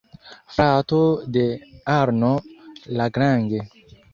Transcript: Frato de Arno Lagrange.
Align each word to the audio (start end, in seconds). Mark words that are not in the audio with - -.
Frato 0.53 1.01
de 1.35 1.43
Arno 1.99 2.33
Lagrange. 2.99 3.65